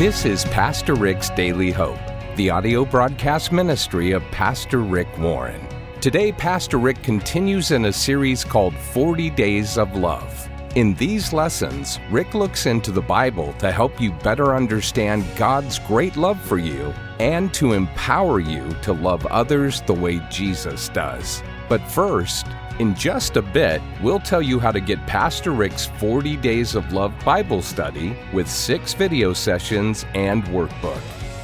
This 0.00 0.24
is 0.24 0.46
Pastor 0.46 0.94
Rick's 0.94 1.28
Daily 1.28 1.70
Hope, 1.70 2.00
the 2.34 2.48
audio 2.48 2.86
broadcast 2.86 3.52
ministry 3.52 4.12
of 4.12 4.22
Pastor 4.30 4.78
Rick 4.78 5.18
Warren. 5.18 5.60
Today, 6.00 6.32
Pastor 6.32 6.78
Rick 6.78 7.02
continues 7.02 7.70
in 7.70 7.84
a 7.84 7.92
series 7.92 8.42
called 8.42 8.74
40 8.74 9.28
Days 9.28 9.76
of 9.76 9.94
Love. 9.94 10.48
In 10.74 10.94
these 10.94 11.34
lessons, 11.34 11.98
Rick 12.10 12.32
looks 12.32 12.64
into 12.64 12.92
the 12.92 13.02
Bible 13.02 13.52
to 13.58 13.70
help 13.70 14.00
you 14.00 14.12
better 14.24 14.56
understand 14.56 15.22
God's 15.36 15.78
great 15.80 16.16
love 16.16 16.40
for 16.40 16.56
you 16.56 16.94
and 17.18 17.52
to 17.52 17.74
empower 17.74 18.40
you 18.40 18.74
to 18.80 18.94
love 18.94 19.26
others 19.26 19.82
the 19.82 19.92
way 19.92 20.18
Jesus 20.30 20.88
does. 20.88 21.42
But 21.68 21.86
first, 21.86 22.46
in 22.80 22.94
just 22.94 23.36
a 23.36 23.42
bit, 23.42 23.82
we'll 24.02 24.18
tell 24.18 24.40
you 24.40 24.58
how 24.58 24.72
to 24.72 24.80
get 24.80 25.06
Pastor 25.06 25.50
Rick's 25.50 25.84
40 25.98 26.36
Days 26.36 26.74
of 26.74 26.94
Love 26.94 27.12
Bible 27.26 27.60
study 27.60 28.16
with 28.32 28.48
six 28.48 28.94
video 28.94 29.34
sessions 29.34 30.06
and 30.14 30.42
workbook. 30.44 31.02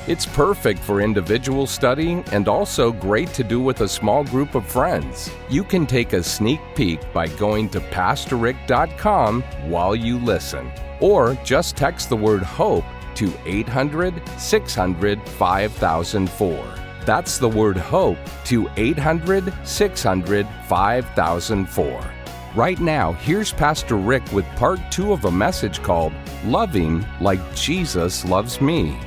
It's 0.08 0.24
perfect 0.24 0.80
for 0.80 1.02
individual 1.02 1.66
study 1.66 2.22
and 2.32 2.48
also 2.48 2.90
great 2.90 3.34
to 3.34 3.44
do 3.44 3.60
with 3.60 3.82
a 3.82 3.88
small 3.88 4.24
group 4.24 4.54
of 4.54 4.66
friends. 4.66 5.30
You 5.50 5.62
can 5.62 5.84
take 5.84 6.14
a 6.14 6.22
sneak 6.22 6.60
peek 6.74 7.00
by 7.12 7.26
going 7.28 7.68
to 7.70 7.80
PastorRick.com 7.80 9.42
while 9.66 9.94
you 9.94 10.18
listen, 10.18 10.72
or 11.00 11.34
just 11.44 11.76
text 11.76 12.08
the 12.08 12.16
word 12.16 12.42
HOPE 12.42 12.84
to 13.16 13.30
800 13.44 14.22
600 14.38 15.28
5004. 15.28 16.85
That's 17.06 17.38
the 17.38 17.48
word 17.48 17.76
HOPE 17.76 18.18
to 18.46 18.68
800 18.76 19.54
600 19.62 20.48
5004. 20.66 22.12
Right 22.56 22.80
now, 22.80 23.12
here's 23.12 23.52
Pastor 23.52 23.94
Rick 23.94 24.32
with 24.32 24.44
part 24.56 24.80
two 24.90 25.12
of 25.12 25.24
a 25.24 25.30
message 25.30 25.80
called 25.84 26.12
Loving 26.44 27.06
Like 27.20 27.38
Jesus 27.54 28.24
Loves 28.24 28.60
Me. 28.60 28.98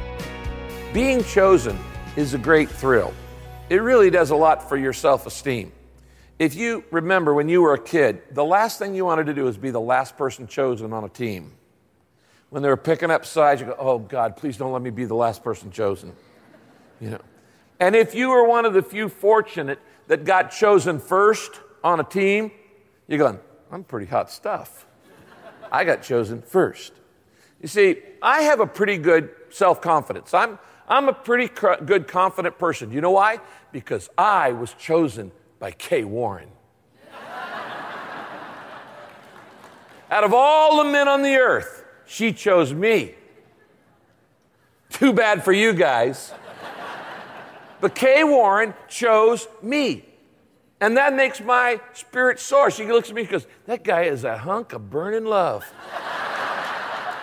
Being 0.93 1.25
chosen 1.25 1.77
is 2.15 2.33
a 2.33 2.37
great 2.37 2.69
thrill. 2.69 3.13
It 3.69 3.81
really 3.81 4.09
does 4.09 4.29
a 4.29 4.35
lot 4.35 4.69
for 4.69 4.77
your 4.77 4.93
self 4.93 5.27
esteem. 5.27 5.73
If 6.39 6.55
you 6.55 6.85
remember 6.91 7.33
when 7.33 7.49
you 7.49 7.61
were 7.61 7.73
a 7.73 7.83
kid, 7.83 8.21
the 8.31 8.45
last 8.45 8.79
thing 8.79 8.95
you 8.95 9.03
wanted 9.03 9.25
to 9.25 9.33
do 9.33 9.49
is 9.49 9.57
be 9.57 9.71
the 9.71 9.81
last 9.81 10.17
person 10.17 10.47
chosen 10.47 10.93
on 10.93 11.03
a 11.03 11.09
team. 11.09 11.51
When 12.49 12.63
they 12.63 12.69
were 12.69 12.77
picking 12.77 13.11
up 13.11 13.25
sides, 13.25 13.59
you 13.59 13.67
go, 13.67 13.75
oh 13.77 13.99
God, 13.99 14.37
please 14.37 14.55
don't 14.55 14.71
let 14.71 14.81
me 14.81 14.89
be 14.89 15.03
the 15.03 15.15
last 15.15 15.43
person 15.43 15.69
chosen. 15.69 16.13
You 17.01 17.09
know. 17.09 17.21
And 17.79 17.95
if 17.95 18.13
you 18.13 18.29
were 18.29 18.47
one 18.47 18.65
of 18.65 18.73
the 18.73 18.81
few 18.81 19.07
fortunate 19.09 19.79
that 20.07 20.25
got 20.25 20.51
chosen 20.51 20.99
first 20.99 21.59
on 21.83 21.99
a 21.99 22.03
team, 22.03 22.51
you're 23.07 23.19
going, 23.19 23.39
I'm 23.71 23.83
pretty 23.83 24.07
hot 24.07 24.29
stuff. 24.31 24.85
I 25.71 25.83
got 25.85 26.01
chosen 26.01 26.41
first. 26.41 26.93
You 27.61 27.67
see, 27.67 27.97
I 28.21 28.41
have 28.41 28.59
a 28.59 28.67
pretty 28.67 28.97
good 28.97 29.29
self 29.49 29.81
confidence. 29.81 30.33
I'm, 30.33 30.59
I'm 30.87 31.07
a 31.07 31.13
pretty 31.13 31.47
good, 31.85 32.07
confident 32.07 32.57
person. 32.57 32.91
You 32.91 33.01
know 33.01 33.11
why? 33.11 33.39
Because 33.71 34.09
I 34.17 34.51
was 34.51 34.73
chosen 34.73 35.31
by 35.59 35.71
Kay 35.71 36.03
Warren. 36.03 36.49
Out 40.09 40.23
of 40.23 40.33
all 40.33 40.83
the 40.83 40.89
men 40.89 41.07
on 41.07 41.21
the 41.21 41.35
earth, 41.35 41.85
she 42.07 42.33
chose 42.33 42.73
me. 42.73 43.13
Too 44.89 45.13
bad 45.13 45.43
for 45.43 45.53
you 45.53 45.73
guys. 45.73 46.33
But 47.81 47.95
Kay 47.95 48.23
Warren 48.23 48.73
chose 48.87 49.47
me. 49.61 50.05
And 50.81 50.97
that 50.97 51.13
makes 51.13 51.41
my 51.41 51.81
spirit 51.93 52.39
soar. 52.39 52.71
She 52.71 52.85
looks 52.85 53.09
at 53.09 53.15
me 53.15 53.21
and 53.21 53.29
goes, 53.29 53.47
That 53.65 53.83
guy 53.83 54.03
is 54.03 54.23
a 54.23 54.37
hunk 54.37 54.73
of 54.73 54.89
burning 54.89 55.25
love. 55.25 55.65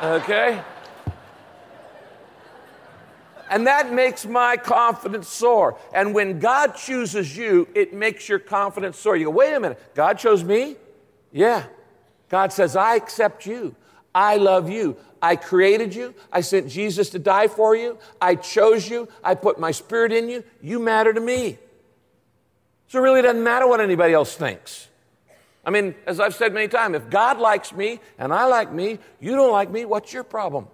Okay? 0.02 0.62
And 3.48 3.66
that 3.66 3.92
makes 3.92 4.26
my 4.26 4.56
confidence 4.56 5.28
soar. 5.28 5.78
And 5.94 6.14
when 6.14 6.38
God 6.38 6.74
chooses 6.74 7.36
you, 7.36 7.68
it 7.74 7.94
makes 7.94 8.28
your 8.28 8.38
confidence 8.38 8.98
soar. 8.98 9.16
You 9.16 9.26
go, 9.26 9.30
wait 9.30 9.54
a 9.54 9.60
minute, 9.60 9.94
God 9.94 10.18
chose 10.18 10.42
me? 10.42 10.76
Yeah. 11.32 11.64
God 12.28 12.52
says, 12.52 12.74
I 12.74 12.96
accept 12.96 13.46
you. 13.46 13.76
I 14.16 14.38
love 14.38 14.70
you. 14.70 14.96
I 15.20 15.36
created 15.36 15.94
you. 15.94 16.14
I 16.32 16.40
sent 16.40 16.68
Jesus 16.68 17.10
to 17.10 17.18
die 17.18 17.48
for 17.48 17.76
you. 17.76 17.98
I 18.18 18.34
chose 18.34 18.88
you. 18.88 19.08
I 19.22 19.34
put 19.34 19.60
my 19.60 19.72
spirit 19.72 20.10
in 20.10 20.30
you. 20.30 20.42
You 20.62 20.78
matter 20.78 21.12
to 21.12 21.20
me. 21.20 21.58
So 22.88 22.98
it 22.98 23.02
really 23.02 23.20
doesn't 23.20 23.44
matter 23.44 23.68
what 23.68 23.82
anybody 23.82 24.14
else 24.14 24.34
thinks. 24.34 24.88
I 25.66 25.70
mean, 25.70 25.94
as 26.06 26.18
I've 26.18 26.34
said 26.34 26.54
many 26.54 26.68
times, 26.68 26.96
if 26.96 27.10
God 27.10 27.38
likes 27.38 27.74
me 27.74 28.00
and 28.18 28.32
I 28.32 28.46
like 28.46 28.72
me, 28.72 29.00
you 29.20 29.36
don't 29.36 29.52
like 29.52 29.70
me, 29.70 29.84
what's 29.84 30.14
your 30.14 30.24
problem? 30.24 30.68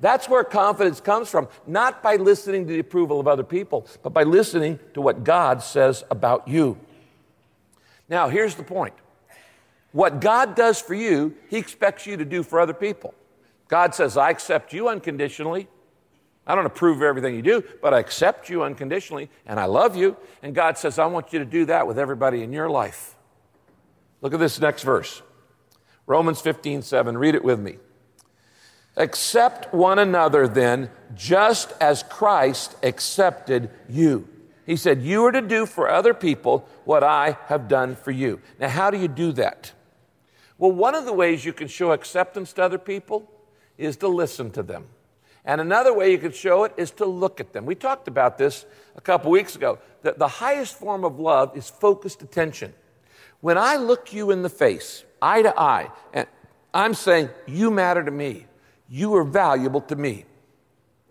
That's 0.00 0.28
where 0.28 0.42
confidence 0.42 1.00
comes 1.00 1.28
from, 1.28 1.46
not 1.68 2.02
by 2.02 2.16
listening 2.16 2.66
to 2.66 2.72
the 2.72 2.80
approval 2.80 3.20
of 3.20 3.28
other 3.28 3.44
people, 3.44 3.86
but 4.02 4.10
by 4.10 4.24
listening 4.24 4.80
to 4.94 5.00
what 5.00 5.22
God 5.22 5.62
says 5.62 6.02
about 6.10 6.48
you. 6.48 6.76
Now, 8.08 8.28
here's 8.28 8.56
the 8.56 8.64
point 8.64 8.94
what 9.92 10.20
God 10.20 10.54
does 10.54 10.80
for 10.80 10.94
you, 10.94 11.34
He 11.48 11.58
expects 11.58 12.06
you 12.06 12.16
to 12.16 12.24
do 12.24 12.42
for 12.42 12.60
other 12.60 12.74
people. 12.74 13.14
God 13.68 13.94
says, 13.94 14.16
I 14.16 14.30
accept 14.30 14.72
you 14.72 14.88
unconditionally. 14.88 15.68
I 16.46 16.54
don't 16.54 16.66
approve 16.66 16.96
of 16.96 17.02
everything 17.04 17.36
you 17.36 17.42
do, 17.42 17.64
but 17.80 17.94
I 17.94 18.00
accept 18.00 18.50
you 18.50 18.64
unconditionally 18.64 19.30
and 19.46 19.60
I 19.60 19.66
love 19.66 19.94
you. 19.96 20.16
And 20.42 20.54
God 20.54 20.76
says, 20.76 20.98
I 20.98 21.06
want 21.06 21.32
you 21.32 21.38
to 21.38 21.44
do 21.44 21.66
that 21.66 21.86
with 21.86 21.98
everybody 21.98 22.42
in 22.42 22.52
your 22.52 22.68
life. 22.68 23.16
Look 24.20 24.34
at 24.34 24.40
this 24.40 24.60
next 24.60 24.82
verse 24.82 25.22
Romans 26.06 26.40
15, 26.40 26.82
7. 26.82 27.16
Read 27.16 27.34
it 27.34 27.44
with 27.44 27.60
me. 27.60 27.76
Accept 28.96 29.72
one 29.72 29.98
another 29.98 30.46
then, 30.46 30.90
just 31.14 31.72
as 31.80 32.02
Christ 32.02 32.76
accepted 32.82 33.70
you. 33.88 34.28
He 34.66 34.76
said, 34.76 35.00
You 35.02 35.24
are 35.26 35.32
to 35.32 35.40
do 35.40 35.64
for 35.64 35.88
other 35.88 36.12
people 36.12 36.68
what 36.84 37.02
I 37.02 37.38
have 37.46 37.68
done 37.68 37.96
for 37.96 38.10
you. 38.10 38.40
Now, 38.58 38.68
how 38.68 38.90
do 38.90 38.98
you 38.98 39.08
do 39.08 39.32
that? 39.32 39.72
Well, 40.62 40.70
one 40.70 40.94
of 40.94 41.06
the 41.06 41.12
ways 41.12 41.44
you 41.44 41.52
can 41.52 41.66
show 41.66 41.90
acceptance 41.90 42.52
to 42.52 42.62
other 42.62 42.78
people 42.78 43.28
is 43.76 43.96
to 43.96 44.06
listen 44.06 44.52
to 44.52 44.62
them. 44.62 44.86
And 45.44 45.60
another 45.60 45.92
way 45.92 46.12
you 46.12 46.18
can 46.18 46.30
show 46.30 46.62
it 46.62 46.72
is 46.76 46.92
to 46.92 47.04
look 47.04 47.40
at 47.40 47.52
them. 47.52 47.66
We 47.66 47.74
talked 47.74 48.06
about 48.06 48.38
this 48.38 48.64
a 48.94 49.00
couple 49.00 49.32
weeks 49.32 49.56
ago 49.56 49.80
that 50.02 50.20
the 50.20 50.28
highest 50.28 50.78
form 50.78 51.04
of 51.04 51.18
love 51.18 51.56
is 51.56 51.68
focused 51.68 52.22
attention. 52.22 52.74
When 53.40 53.58
I 53.58 53.74
look 53.74 54.12
you 54.12 54.30
in 54.30 54.42
the 54.42 54.48
face, 54.48 55.02
eye 55.20 55.42
to 55.42 55.60
eye, 55.60 55.90
and 56.12 56.28
I'm 56.72 56.94
saying, 56.94 57.30
You 57.48 57.72
matter 57.72 58.04
to 58.04 58.12
me. 58.12 58.46
You 58.88 59.16
are 59.16 59.24
valuable 59.24 59.80
to 59.80 59.96
me. 59.96 60.26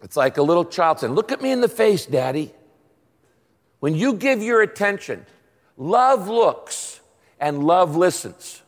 It's 0.01 0.15
like 0.15 0.37
a 0.37 0.43
little 0.43 0.63
child 0.63 1.01
saying, 1.01 1.13
Look 1.13 1.33
at 1.33 1.41
me 1.41 1.51
in 1.51 1.59
the 1.59 1.67
face, 1.67 2.05
Daddy. 2.05 2.53
When 3.81 3.95
you 3.95 4.13
give 4.13 4.41
your 4.41 4.61
attention, 4.61 5.25
love 5.75 6.29
looks 6.29 7.01
and 7.37 7.65
love 7.65 7.97
listens. 7.97 8.60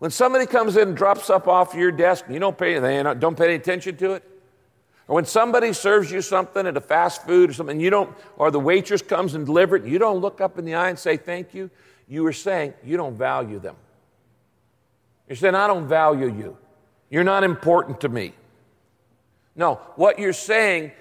When 0.00 0.10
somebody 0.10 0.46
comes 0.46 0.76
in 0.76 0.88
and 0.88 0.96
drops 0.96 1.24
stuff 1.24 1.46
off 1.46 1.74
your 1.74 1.92
desk 1.92 2.24
and 2.24 2.32
you 2.32 2.40
don't 2.40 2.56
pay, 2.56 2.74
anything, 2.74 3.20
don't 3.20 3.36
pay 3.36 3.44
any 3.44 3.54
attention 3.56 3.98
to 3.98 4.12
it, 4.12 4.24
or 5.06 5.16
when 5.16 5.26
somebody 5.26 5.74
serves 5.74 6.10
you 6.10 6.22
something 6.22 6.66
at 6.66 6.74
a 6.74 6.80
fast 6.80 7.26
food 7.26 7.50
or 7.50 7.52
something, 7.52 7.78
you 7.78 7.90
don't, 7.90 8.16
or 8.38 8.50
the 8.50 8.58
waitress 8.58 9.02
comes 9.02 9.34
and 9.34 9.44
delivers 9.44 9.82
it, 9.82 9.88
you 9.88 9.98
don't 9.98 10.20
look 10.20 10.40
up 10.40 10.58
in 10.58 10.64
the 10.64 10.74
eye 10.74 10.88
and 10.88 10.98
say 10.98 11.18
thank 11.18 11.52
you, 11.52 11.70
you 12.08 12.26
are 12.26 12.32
saying 12.32 12.72
you 12.82 12.96
don't 12.96 13.14
value 13.14 13.58
them. 13.58 13.76
You're 15.28 15.36
saying, 15.36 15.54
I 15.54 15.66
don't 15.66 15.86
value 15.86 16.34
you. 16.34 16.56
You're 17.10 17.22
not 17.22 17.44
important 17.44 18.00
to 18.00 18.08
me. 18.08 18.32
No, 19.54 19.80
what 19.96 20.18
you're 20.18 20.32
saying, 20.32 20.92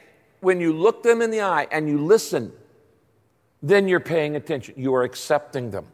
when 0.41 0.59
you 0.59 0.73
look 0.73 1.03
them 1.03 1.21
in 1.21 1.31
the 1.31 1.41
eye 1.41 1.67
and 1.71 1.87
you 1.87 2.03
listen, 2.03 2.51
then 3.63 3.87
you're 3.87 4.01
paying 4.01 4.35
attention. 4.35 4.73
You 4.75 4.93
are 4.95 5.03
accepting 5.03 5.71
them. 5.71 5.87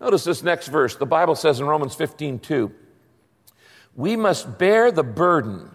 Notice 0.00 0.24
this 0.24 0.42
next 0.42 0.68
verse. 0.68 0.96
The 0.96 1.06
Bible 1.06 1.34
says 1.34 1.60
in 1.60 1.66
Romans 1.66 1.94
15, 1.94 2.40
2, 2.40 2.72
we 3.94 4.16
must 4.16 4.58
bear 4.58 4.90
the 4.90 5.04
burden 5.04 5.70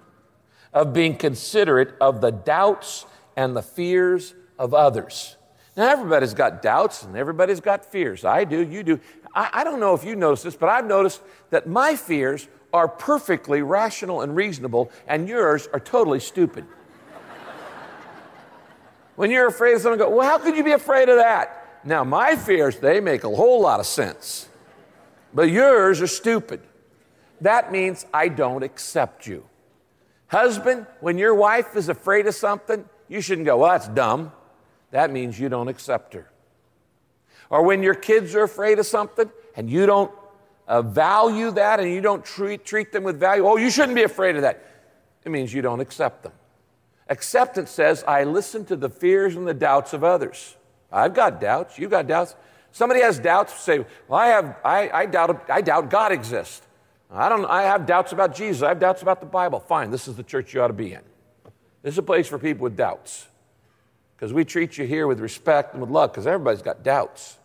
of 0.73 0.93
being 0.93 1.15
considerate 1.15 1.95
of 1.99 2.21
the 2.21 2.31
doubts 2.31 3.05
and 3.35 3.55
the 3.55 3.61
fears 3.61 4.33
of 4.57 4.73
others. 4.73 5.37
Now, 5.77 5.89
everybody's 5.89 6.33
got 6.33 6.61
doubts 6.61 7.03
and 7.03 7.15
everybody's 7.15 7.61
got 7.61 7.85
fears. 7.85 8.25
I 8.25 8.43
do, 8.43 8.61
you 8.67 8.83
do. 8.83 8.99
I, 9.33 9.49
I 9.53 9.63
don't 9.63 9.79
know 9.79 9.93
if 9.93 10.03
you 10.03 10.15
notice 10.15 10.43
this, 10.43 10.55
but 10.55 10.67
I've 10.67 10.85
noticed 10.85 11.21
that 11.51 11.67
my 11.67 11.95
fears 11.95 12.47
are 12.73 12.87
perfectly 12.87 13.61
rational 13.61 14.21
and 14.21 14.35
reasonable, 14.35 14.91
and 15.07 15.27
yours 15.27 15.67
are 15.73 15.79
totally 15.79 16.19
stupid. 16.19 16.65
when 19.15 19.31
you're 19.31 19.47
afraid 19.47 19.73
of 19.73 19.81
something, 19.81 19.97
go, 19.97 20.09
well, 20.09 20.27
how 20.27 20.37
could 20.37 20.55
you 20.55 20.63
be 20.63 20.73
afraid 20.73 21.09
of 21.09 21.17
that? 21.17 21.58
Now, 21.83 22.03
my 22.03 22.35
fears, 22.35 22.77
they 22.77 22.99
make 22.99 23.23
a 23.23 23.29
whole 23.29 23.61
lot 23.61 23.79
of 23.79 23.85
sense, 23.85 24.49
but 25.33 25.43
yours 25.43 26.01
are 26.01 26.07
stupid. 26.07 26.61
That 27.41 27.71
means 27.71 28.05
I 28.13 28.27
don't 28.27 28.63
accept 28.63 29.25
you. 29.27 29.45
Husband, 30.27 30.85
when 30.99 31.17
your 31.17 31.33
wife 31.33 31.75
is 31.75 31.89
afraid 31.89 32.27
of 32.27 32.35
something, 32.35 32.87
you 33.07 33.21
shouldn't 33.21 33.45
go, 33.45 33.57
well, 33.57 33.71
that's 33.71 33.87
dumb. 33.87 34.31
That 34.91 35.11
means 35.11 35.39
you 35.39 35.49
don't 35.49 35.67
accept 35.67 36.13
her. 36.13 36.29
Or 37.49 37.63
when 37.63 37.81
your 37.81 37.95
kids 37.95 38.35
are 38.35 38.43
afraid 38.43 38.77
of 38.77 38.85
something 38.85 39.31
and 39.55 39.69
you 39.69 39.85
don't 39.85 40.11
uh, 40.67 40.83
value 40.83 41.49
that 41.51 41.79
and 41.79 41.89
you 41.91 42.01
don't 42.01 42.23
treat, 42.23 42.63
treat 42.63 42.91
them 42.91 43.03
with 43.03 43.19
value. 43.19 43.47
Oh, 43.47 43.57
you 43.57 43.71
shouldn't 43.71 43.95
be 43.95 44.03
afraid 44.03 44.35
of 44.35 44.43
that. 44.43 44.63
It 45.25 45.31
means 45.31 45.53
you 45.53 45.61
don't 45.61 45.79
accept 45.79 46.23
them. 46.23 46.33
Acceptance 47.07 47.71
says, 47.71 48.03
I 48.07 48.23
listen 48.23 48.65
to 48.65 48.75
the 48.75 48.89
fears 48.89 49.35
and 49.35 49.47
the 49.47 49.53
doubts 49.53 49.93
of 49.93 50.03
others. 50.03 50.55
I've 50.91 51.13
got 51.13 51.39
doubts. 51.39 51.77
You've 51.77 51.91
got 51.91 52.07
doubts. 52.07 52.35
Somebody 52.71 53.01
has 53.01 53.19
doubts, 53.19 53.59
say, 53.59 53.79
Well, 54.07 54.19
I, 54.19 54.27
have, 54.27 54.55
I, 54.63 54.89
I, 54.89 55.05
doubt, 55.05 55.49
I 55.49 55.61
doubt 55.61 55.89
God 55.89 56.11
exists. 56.11 56.61
I, 57.11 57.27
don't, 57.29 57.45
I 57.45 57.63
have 57.63 57.85
doubts 57.85 58.11
about 58.11 58.35
Jesus. 58.35 58.61
I 58.61 58.69
have 58.69 58.79
doubts 58.79 59.01
about 59.01 59.19
the 59.19 59.25
Bible. 59.25 59.59
Fine, 59.59 59.91
this 59.91 60.07
is 60.07 60.15
the 60.15 60.23
church 60.23 60.53
you 60.53 60.61
ought 60.61 60.67
to 60.67 60.73
be 60.73 60.93
in. 60.93 61.01
This 61.81 61.93
is 61.93 61.97
a 61.97 62.03
place 62.03 62.27
for 62.27 62.37
people 62.37 62.63
with 62.63 62.77
doubts. 62.77 63.27
Because 64.15 64.33
we 64.33 64.45
treat 64.45 64.77
you 64.77 64.85
here 64.85 65.07
with 65.07 65.19
respect 65.19 65.73
and 65.73 65.81
with 65.81 65.89
love, 65.89 66.11
because 66.11 66.27
everybody's 66.27 66.61
got 66.61 66.83
doubts. 66.83 67.37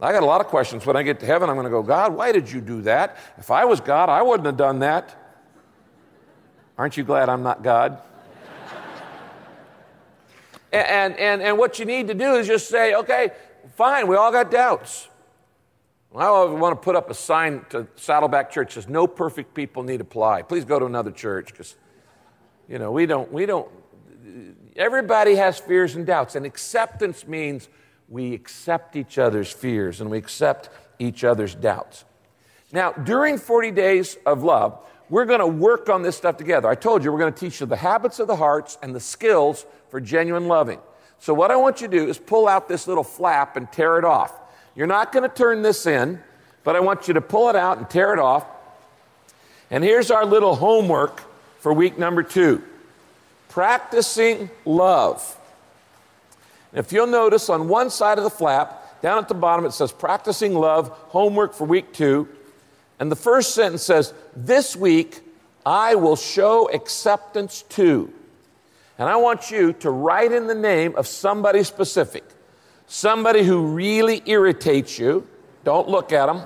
I 0.00 0.12
got 0.12 0.22
a 0.22 0.26
lot 0.26 0.42
of 0.42 0.48
questions. 0.48 0.84
When 0.84 0.96
I 0.96 1.02
get 1.02 1.20
to 1.20 1.26
heaven, 1.26 1.48
I'm 1.48 1.56
going 1.56 1.64
to 1.64 1.70
go, 1.70 1.82
God, 1.82 2.14
why 2.14 2.32
did 2.32 2.50
you 2.50 2.60
do 2.60 2.82
that? 2.82 3.16
If 3.38 3.50
I 3.50 3.64
was 3.64 3.80
God, 3.80 4.10
I 4.10 4.20
wouldn't 4.20 4.44
have 4.44 4.56
done 4.56 4.80
that. 4.80 5.14
Aren't 6.76 6.98
you 6.98 7.04
glad 7.04 7.30
I'm 7.30 7.42
not 7.42 7.62
God? 7.62 7.98
And, 10.82 11.18
and, 11.18 11.42
and 11.42 11.58
what 11.58 11.78
you 11.78 11.84
need 11.84 12.08
to 12.08 12.14
do 12.14 12.34
is 12.34 12.46
just 12.46 12.68
say, 12.68 12.94
okay, 12.94 13.30
fine, 13.74 14.06
we 14.06 14.16
all 14.16 14.32
got 14.32 14.50
doubts. 14.50 15.08
I 16.14 16.30
want 16.30 16.72
to 16.72 16.82
put 16.82 16.96
up 16.96 17.10
a 17.10 17.14
sign 17.14 17.64
to 17.70 17.86
Saddleback 17.96 18.50
Church 18.50 18.72
says, 18.72 18.88
no 18.88 19.06
perfect 19.06 19.52
people 19.52 19.82
need 19.82 20.00
apply. 20.00 20.42
Please 20.42 20.64
go 20.64 20.78
to 20.78 20.86
another 20.86 21.10
church 21.10 21.48
because, 21.48 21.76
you 22.68 22.78
know, 22.78 22.90
we 22.90 23.04
don't, 23.04 23.30
we 23.30 23.44
don't, 23.44 23.68
everybody 24.76 25.34
has 25.34 25.58
fears 25.58 25.94
and 25.94 26.06
doubts. 26.06 26.34
And 26.34 26.46
acceptance 26.46 27.26
means 27.26 27.68
we 28.08 28.32
accept 28.32 28.96
each 28.96 29.18
other's 29.18 29.52
fears 29.52 30.00
and 30.00 30.10
we 30.10 30.16
accept 30.16 30.70
each 30.98 31.22
other's 31.22 31.54
doubts. 31.54 32.04
Now, 32.72 32.92
during 32.92 33.36
40 33.36 33.70
days 33.72 34.16
of 34.24 34.42
love, 34.42 34.82
we're 35.08 35.24
going 35.24 35.40
to 35.40 35.46
work 35.46 35.88
on 35.88 36.02
this 36.02 36.16
stuff 36.16 36.36
together. 36.36 36.68
I 36.68 36.74
told 36.74 37.04
you 37.04 37.12
we're 37.12 37.18
going 37.18 37.32
to 37.32 37.38
teach 37.38 37.60
you 37.60 37.66
the 37.66 37.76
habits 37.76 38.18
of 38.18 38.26
the 38.26 38.36
hearts 38.36 38.78
and 38.82 38.94
the 38.94 39.00
skills 39.00 39.64
for 39.88 40.00
genuine 40.00 40.48
loving. 40.48 40.80
So, 41.18 41.32
what 41.32 41.50
I 41.50 41.56
want 41.56 41.80
you 41.80 41.88
to 41.88 41.98
do 41.98 42.08
is 42.08 42.18
pull 42.18 42.48
out 42.48 42.68
this 42.68 42.86
little 42.86 43.04
flap 43.04 43.56
and 43.56 43.70
tear 43.70 43.98
it 43.98 44.04
off. 44.04 44.32
You're 44.74 44.86
not 44.86 45.12
going 45.12 45.28
to 45.28 45.34
turn 45.34 45.62
this 45.62 45.86
in, 45.86 46.20
but 46.64 46.76
I 46.76 46.80
want 46.80 47.08
you 47.08 47.14
to 47.14 47.20
pull 47.20 47.48
it 47.48 47.56
out 47.56 47.78
and 47.78 47.88
tear 47.88 48.12
it 48.12 48.18
off. 48.18 48.44
And 49.70 49.82
here's 49.82 50.10
our 50.10 50.26
little 50.26 50.54
homework 50.54 51.22
for 51.60 51.72
week 51.72 51.98
number 51.98 52.22
two 52.22 52.62
practicing 53.48 54.50
love. 54.64 55.36
If 56.72 56.92
you'll 56.92 57.06
notice 57.06 57.48
on 57.48 57.68
one 57.68 57.88
side 57.88 58.18
of 58.18 58.24
the 58.24 58.30
flap, 58.30 59.00
down 59.00 59.18
at 59.18 59.28
the 59.28 59.34
bottom, 59.34 59.64
it 59.64 59.72
says 59.72 59.92
practicing 59.92 60.54
love, 60.54 60.88
homework 60.88 61.54
for 61.54 61.64
week 61.64 61.92
two. 61.92 62.28
And 62.98 63.10
the 63.10 63.16
first 63.16 63.54
sentence 63.54 63.82
says, 63.82 64.14
This 64.34 64.74
week 64.76 65.22
I 65.64 65.94
will 65.96 66.16
show 66.16 66.70
acceptance 66.70 67.62
to. 67.70 68.12
And 68.98 69.08
I 69.08 69.16
want 69.16 69.50
you 69.50 69.72
to 69.74 69.90
write 69.90 70.32
in 70.32 70.46
the 70.46 70.54
name 70.54 70.96
of 70.96 71.06
somebody 71.06 71.62
specific, 71.62 72.24
somebody 72.86 73.42
who 73.42 73.66
really 73.66 74.22
irritates 74.24 74.98
you. 74.98 75.26
Don't 75.64 75.88
look 75.88 76.12
at 76.12 76.26
them. 76.26 76.42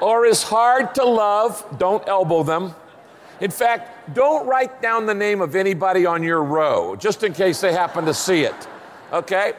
or 0.00 0.26
is 0.26 0.42
hard 0.42 0.94
to 0.96 1.04
love. 1.04 1.64
Don't 1.78 2.06
elbow 2.06 2.42
them. 2.42 2.74
In 3.40 3.50
fact, 3.50 4.14
don't 4.14 4.46
write 4.46 4.82
down 4.82 5.06
the 5.06 5.14
name 5.14 5.40
of 5.40 5.56
anybody 5.56 6.04
on 6.04 6.22
your 6.22 6.42
row, 6.42 6.94
just 6.94 7.24
in 7.24 7.32
case 7.32 7.60
they 7.60 7.72
happen 7.72 8.04
to 8.04 8.14
see 8.14 8.42
it. 8.42 8.68
Okay? 9.12 9.54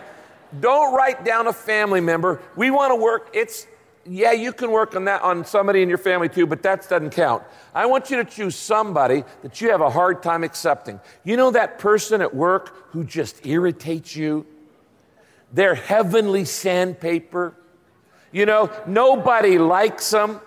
Don't 0.60 0.94
write 0.94 1.26
down 1.26 1.48
a 1.48 1.54
family 1.54 2.00
member. 2.00 2.42
We 2.56 2.70
want 2.70 2.92
to 2.92 2.96
work, 2.96 3.32
it's 3.34 3.66
yeah, 4.06 4.32
you 4.32 4.52
can 4.52 4.72
work 4.72 4.96
on 4.96 5.06
that 5.06 5.22
on 5.22 5.46
somebody 5.46 5.82
in 5.82 5.90
your 5.90 5.98
family 5.98 6.30
too, 6.30 6.48
but 6.48 6.64
that 6.64 6.88
doesn't 6.90 7.12
count. 7.12 7.44
I 7.74 7.86
want 7.86 8.10
you 8.10 8.18
to 8.18 8.26
choose 8.26 8.56
somebody 8.56 9.24
that 9.44 9.62
you 9.62 9.70
have 9.70 9.82
a 9.82 9.90
hard 9.90 10.24
time 10.24 10.44
accepting. 10.44 11.00
You 11.24 11.38
know 11.38 11.52
that 11.52 11.78
person 11.78 12.22
at 12.22 12.34
work 12.34 12.92
who 12.92 13.04
just 13.04 13.46
irritates 13.46 14.16
you? 14.16 14.46
They're 15.54 15.76
heavenly 15.76 16.46
sandpaper. 16.46 17.56
You 18.32 18.46
know, 18.46 18.72
nobody 18.88 19.58
likes 19.58 20.10
them. 20.10 20.40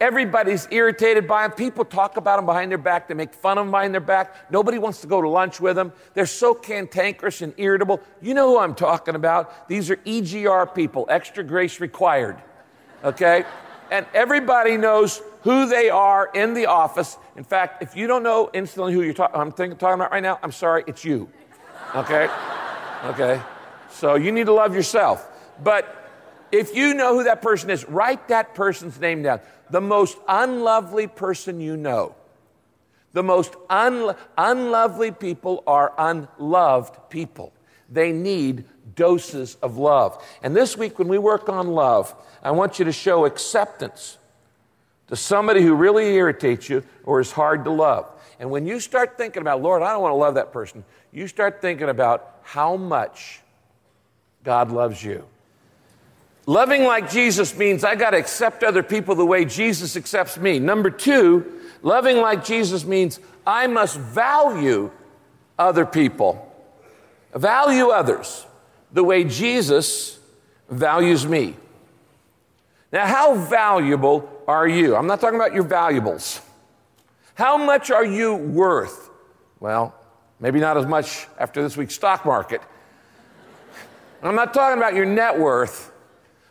Everybody's 0.00 0.66
irritated 0.70 1.28
by 1.28 1.46
them. 1.46 1.56
People 1.56 1.84
talk 1.84 2.16
about 2.16 2.36
them 2.36 2.46
behind 2.46 2.70
their 2.70 2.78
back. 2.78 3.08
They 3.08 3.14
make 3.14 3.34
fun 3.34 3.58
of 3.58 3.66
them 3.66 3.70
behind 3.70 3.94
their 3.94 4.00
back. 4.00 4.50
Nobody 4.50 4.78
wants 4.78 5.00
to 5.02 5.06
go 5.06 5.20
to 5.20 5.28
lunch 5.28 5.60
with 5.60 5.76
them. 5.76 5.92
They're 6.14 6.26
so 6.26 6.54
cantankerous 6.54 7.42
and 7.42 7.52
irritable. 7.56 8.00
You 8.20 8.34
know 8.34 8.48
who 8.48 8.58
I'm 8.58 8.74
talking 8.74 9.14
about. 9.14 9.68
These 9.68 9.90
are 9.90 9.96
EGR 9.96 10.74
people, 10.74 11.06
extra 11.08 11.44
grace 11.44 11.78
required 11.78 12.42
okay? 13.04 13.44
And 13.90 14.06
everybody 14.14 14.76
knows 14.76 15.20
who 15.42 15.66
they 15.66 15.90
are 15.90 16.30
in 16.34 16.54
the 16.54 16.66
office. 16.66 17.18
In 17.36 17.44
fact, 17.44 17.82
if 17.82 17.96
you 17.96 18.06
don't 18.06 18.22
know 18.22 18.50
instantly 18.52 18.92
who 18.92 19.02
you're 19.02 19.12
talk- 19.12 19.32
I'm 19.34 19.52
thinking, 19.52 19.78
talking 19.78 19.94
about 19.94 20.12
right 20.12 20.22
now, 20.22 20.38
I'm 20.42 20.52
sorry, 20.52 20.84
it's 20.86 21.04
you, 21.04 21.28
okay? 21.94 22.28
Okay? 23.06 23.42
So 23.90 24.14
you 24.14 24.32
need 24.32 24.46
to 24.46 24.52
love 24.52 24.74
yourself. 24.74 25.28
But 25.62 25.98
if 26.50 26.74
you 26.76 26.94
know 26.94 27.16
who 27.16 27.24
that 27.24 27.42
person 27.42 27.70
is, 27.70 27.88
write 27.88 28.28
that 28.28 28.54
person's 28.54 28.98
name 29.00 29.22
down. 29.22 29.40
The 29.70 29.80
most 29.80 30.18
unlovely 30.28 31.06
person 31.06 31.60
you 31.60 31.76
know. 31.76 32.14
The 33.12 33.22
most 33.22 33.54
un- 33.68 34.14
unlovely 34.38 35.10
people 35.10 35.62
are 35.66 35.92
unloved 35.98 37.10
people. 37.10 37.52
They 37.88 38.12
need 38.12 38.64
doses 38.94 39.56
of 39.62 39.76
love. 39.76 40.22
And 40.42 40.54
this 40.54 40.76
week, 40.76 40.98
when 40.98 41.08
we 41.08 41.18
work 41.18 41.48
on 41.48 41.68
love, 41.68 42.14
I 42.42 42.50
want 42.50 42.78
you 42.78 42.84
to 42.84 42.92
show 42.92 43.24
acceptance 43.24 44.18
to 45.08 45.16
somebody 45.16 45.62
who 45.62 45.74
really 45.74 46.14
irritates 46.14 46.68
you 46.68 46.84
or 47.04 47.20
is 47.20 47.32
hard 47.32 47.64
to 47.64 47.70
love. 47.70 48.08
And 48.38 48.50
when 48.50 48.66
you 48.66 48.80
start 48.80 49.16
thinking 49.16 49.42
about, 49.42 49.62
Lord, 49.62 49.82
I 49.82 49.92
don't 49.92 50.02
want 50.02 50.12
to 50.12 50.16
love 50.16 50.34
that 50.34 50.52
person, 50.52 50.84
you 51.12 51.28
start 51.28 51.60
thinking 51.60 51.88
about 51.88 52.38
how 52.42 52.76
much 52.76 53.40
God 54.42 54.72
loves 54.72 55.02
you. 55.02 55.24
Loving 56.46 56.82
like 56.82 57.10
Jesus 57.10 57.56
means 57.56 57.84
I 57.84 57.94
got 57.94 58.10
to 58.10 58.16
accept 58.16 58.64
other 58.64 58.82
people 58.82 59.14
the 59.14 59.24
way 59.24 59.44
Jesus 59.44 59.96
accepts 59.96 60.36
me. 60.36 60.58
Number 60.58 60.90
two, 60.90 61.60
loving 61.82 62.16
like 62.16 62.44
Jesus 62.44 62.84
means 62.84 63.20
I 63.46 63.68
must 63.68 63.96
value 63.96 64.90
other 65.56 65.86
people, 65.86 66.52
value 67.32 67.88
others 67.90 68.44
the 68.92 69.02
way 69.02 69.24
Jesus 69.24 70.18
values 70.68 71.26
me. 71.26 71.56
Now, 72.92 73.06
how 73.06 73.34
valuable 73.34 74.28
are 74.46 74.68
you? 74.68 74.94
I'm 74.96 75.06
not 75.06 75.20
talking 75.20 75.38
about 75.38 75.54
your 75.54 75.62
valuables. 75.62 76.40
How 77.34 77.56
much 77.56 77.90
are 77.90 78.04
you 78.04 78.34
worth? 78.34 79.10
Well, 79.60 79.94
maybe 80.40 80.60
not 80.60 80.76
as 80.76 80.86
much 80.86 81.26
after 81.38 81.62
this 81.62 81.76
week's 81.76 81.94
stock 81.94 82.26
market. 82.26 82.60
I'm 84.22 84.34
not 84.34 84.54
talking 84.54 84.78
about 84.78 84.94
your 84.94 85.06
net 85.06 85.38
worth. 85.38 85.90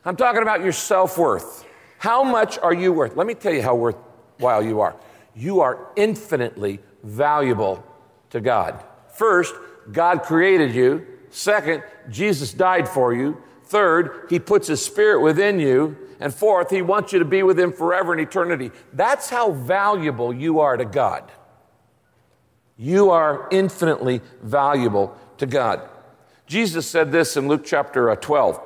I'm 0.03 0.15
talking 0.15 0.41
about 0.41 0.61
your 0.61 0.71
self 0.71 1.17
worth. 1.17 1.65
How 1.99 2.23
much 2.23 2.57
are 2.57 2.73
you 2.73 2.91
worth? 2.91 3.15
Let 3.15 3.27
me 3.27 3.35
tell 3.35 3.53
you 3.53 3.61
how 3.61 3.75
worthwhile 3.75 4.63
you 4.63 4.81
are. 4.81 4.95
You 5.35 5.61
are 5.61 5.87
infinitely 5.95 6.79
valuable 7.03 7.83
to 8.31 8.41
God. 8.41 8.83
First, 9.13 9.53
God 9.91 10.23
created 10.23 10.73
you. 10.73 11.05
Second, 11.31 11.83
Jesus 12.09 12.53
died 12.53 12.87
for 12.87 13.13
you. 13.13 13.41
Third, 13.63 14.27
He 14.29 14.37
puts 14.37 14.67
His 14.67 14.83
Spirit 14.83 15.21
within 15.21 15.59
you. 15.59 15.97
And 16.19 16.33
fourth, 16.33 16.69
He 16.69 16.81
wants 16.81 17.13
you 17.13 17.19
to 17.19 17.25
be 17.25 17.41
with 17.41 17.57
Him 17.57 17.71
forever 17.71 18.13
in 18.13 18.19
eternity. 18.19 18.71
That's 18.93 19.29
how 19.29 19.51
valuable 19.51 20.33
you 20.33 20.59
are 20.59 20.77
to 20.77 20.85
God. 20.85 21.31
You 22.77 23.11
are 23.11 23.47
infinitely 23.51 24.21
valuable 24.41 25.17
to 25.37 25.45
God. 25.45 25.87
Jesus 26.47 26.85
said 26.85 27.11
this 27.11 27.37
in 27.37 27.47
Luke 27.47 27.63
chapter 27.65 28.09
uh, 28.09 28.17
12 28.17 28.59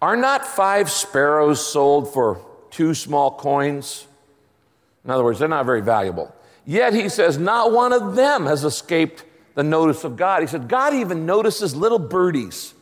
Are 0.00 0.16
not 0.16 0.46
five 0.46 0.90
sparrows 0.90 1.64
sold 1.64 2.12
for 2.12 2.44
two 2.70 2.94
small 2.94 3.30
coins? 3.32 4.06
In 5.04 5.10
other 5.10 5.22
words, 5.24 5.38
they're 5.38 5.48
not 5.48 5.66
very 5.66 5.82
valuable. 5.82 6.34
Yet 6.64 6.94
he 6.94 7.08
says, 7.10 7.36
Not 7.36 7.72
one 7.72 7.92
of 7.92 8.16
them 8.16 8.46
has 8.46 8.64
escaped 8.64 9.24
the 9.54 9.62
notice 9.62 10.04
of 10.04 10.16
God. 10.16 10.42
He 10.42 10.46
said, 10.48 10.68
God 10.68 10.94
even 10.94 11.26
notices 11.26 11.74
little 11.74 11.98
birdies, 11.98 12.74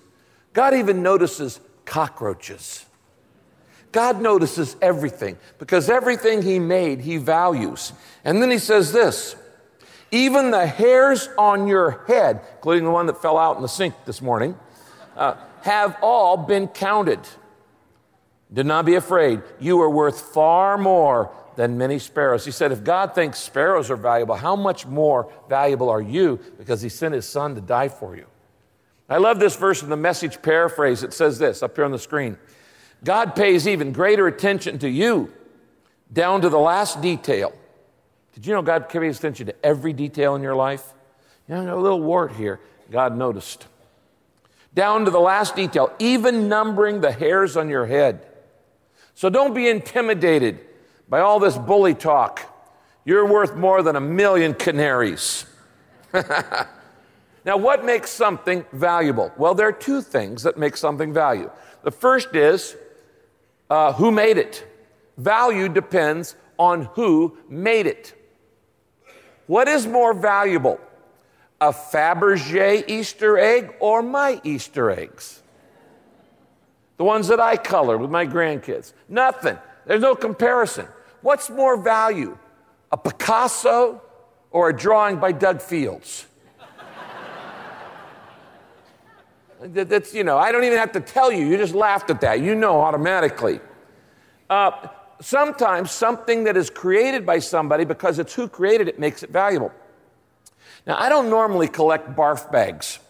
God 0.53 0.75
even 0.75 1.03
notices 1.03 1.61
cockroaches. 1.85 2.87
God 3.91 4.23
notices 4.23 4.75
everything 4.81 5.37
because 5.59 5.91
everything 5.91 6.41
He 6.41 6.59
made, 6.59 7.01
He 7.01 7.19
values. 7.19 7.93
And 8.25 8.41
then 8.41 8.51
He 8.51 8.59
says 8.59 8.91
this 8.93 9.37
even 10.13 10.51
the 10.51 10.67
hairs 10.67 11.29
on 11.39 11.67
your 11.67 12.05
head, 12.07 12.43
including 12.57 12.85
the 12.85 12.91
one 12.91 13.07
that 13.07 13.21
fell 13.21 13.39
out 13.39 13.57
in 13.57 13.63
the 13.63 13.69
sink 13.69 13.95
this 14.05 14.21
morning, 14.21 14.55
uh, 15.17 15.37
have 15.63 15.97
all 16.03 16.37
been 16.37 16.69
counted. 16.69 17.21
Do 18.53 18.63
not 18.63 18.85
be 18.85 18.97
afraid. 18.97 19.43
You 19.59 19.81
are 19.81 19.91
worth 19.91 20.21
far 20.21 20.77
more 20.77 21.31
than 21.57 21.79
many 21.79 21.99
sparrows. 21.99 22.45
He 22.45 22.51
said, 22.51 22.73
If 22.73 22.85
God 22.85 23.15
thinks 23.15 23.39
sparrows 23.39 23.91
are 23.91 23.97
valuable, 23.97 24.35
how 24.35 24.57
much 24.57 24.87
more 24.87 25.31
valuable 25.49 25.89
are 25.89 26.03
you 26.03 26.39
because 26.59 26.83
He 26.83 26.89
sent 26.89 27.15
His 27.15 27.29
Son 27.29 27.55
to 27.55 27.61
die 27.61 27.89
for 27.89 28.17
you? 28.17 28.27
I 29.09 29.19
love 29.19 29.39
this 29.39 29.57
verse 29.57 29.83
in 29.83 29.91
the 29.91 29.97
message 29.97 30.41
paraphrase. 30.43 31.03
It 31.03 31.13
says 31.13 31.39
this 31.39 31.63
up 31.63 31.77
here 31.77 31.85
on 31.85 31.93
the 31.93 31.99
screen 31.99 32.37
God 33.05 33.35
pays 33.35 33.67
even 33.67 33.93
greater 33.93 34.27
attention 34.27 34.79
to 34.81 34.89
you, 34.89 35.33
down 36.13 36.43
to 36.43 36.49
the 36.49 36.59
last 36.59 37.01
detail. 37.01 37.53
Did 38.35 38.47
you 38.47 38.55
know 38.55 38.63
God 38.63 38.89
pays 38.89 39.19
attention 39.19 39.47
to 39.47 39.67
every 39.67 39.93
detail 39.93 40.35
in 40.35 40.43
your 40.43 40.55
life? 40.55 40.95
You 41.49 41.57
know, 41.57 41.77
a 41.77 41.81
little 41.81 42.01
wart 42.01 42.33
here. 42.33 42.61
God 42.91 43.17
noticed. 43.17 43.67
Down 44.75 45.05
to 45.05 45.11
the 45.11 45.21
last 45.21 45.55
detail, 45.55 45.93
even 45.99 46.49
numbering 46.49 47.01
the 47.01 47.13
hairs 47.13 47.57
on 47.57 47.69
your 47.69 47.87
head. 47.87 48.27
So 49.15 49.29
don't 49.29 49.55
be 49.55 49.69
intimidated 49.69 50.61
by 51.09 51.21
all 51.21 51.39
this 51.39 51.57
bully 51.57 51.95
talk. 51.95 52.49
You're 53.05 53.27
worth 53.27 53.55
more 53.55 53.83
than 53.83 53.97
a 53.97 54.01
million 54.01 54.55
canaries. 54.55 55.45
now, 57.45 57.57
what 57.57 57.85
makes 57.85 58.11
something 58.11 58.65
valuable? 58.73 59.33
Well, 59.37 59.55
there 59.55 59.69
are 59.69 59.73
two 59.73 60.03
things 60.03 60.43
that 60.45 60.57
make 60.57 60.77
something 60.77 61.13
value. 61.13 61.51
The 61.83 61.91
first 61.91 62.35
is 62.35 62.77
uh, 63.69 63.93
who 63.95 64.11
made 64.11 64.39
it. 64.39 64.67
Value 65.19 65.69
depends 65.69 66.37
on 66.59 66.85
who 66.95 67.37
made 67.49 67.87
it. 67.87 68.15
What 69.47 69.69
is 69.69 69.87
more 69.87 70.15
valuable, 70.15 70.81
a 71.61 71.73
Fabergé 71.73 72.89
Easter 72.89 73.37
egg 73.37 73.75
or 73.81 74.03
my 74.03 74.41
Easter 74.45 74.91
eggs? 74.91 75.42
The 77.03 77.07
ones 77.07 77.27
that 77.27 77.41
I 77.41 77.57
color 77.57 77.99
with 77.99 78.13
my 78.13 78.25
grandkids. 78.25 78.93
Nothing. 79.09 79.59
There's 79.87 80.03
no 80.03 80.15
comparison. 80.15 80.87
What's 81.21 81.51
more 81.51 81.77
value, 81.77 82.39
a 82.93 82.97
Picasso 82.97 84.01
or 84.53 84.69
a 84.69 84.73
drawing 84.73 85.17
by 85.17 85.33
Doug 85.33 85.61
Fields? 85.61 86.29
That's, 89.61 90.15
you 90.15 90.23
know, 90.23 90.39
I 90.39 90.53
don't 90.53 90.63
even 90.63 90.79
have 90.79 90.93
to 90.93 91.01
tell 91.01 91.33
you. 91.33 91.45
You 91.45 91.57
just 91.57 91.75
laughed 91.75 92.09
at 92.09 92.21
that. 92.21 92.39
You 92.39 92.55
know 92.55 92.81
automatically. 92.81 93.59
Uh, 94.49 94.87
sometimes 95.21 95.91
something 95.91 96.45
that 96.45 96.57
is 96.57 96.71
created 96.71 97.27
by 97.27 97.41
somebody, 97.41 97.85
because 97.85 98.21
it's 98.21 98.33
who 98.33 98.47
created 98.47 98.87
it, 98.87 99.01
makes 99.01 99.25
it 99.25 99.31
valuable. 99.31 99.73
Now, 100.87 100.99
I 101.01 101.09
don't 101.09 101.29
normally 101.29 101.67
collect 101.67 102.15
barf 102.15 102.53
bags, 102.53 103.01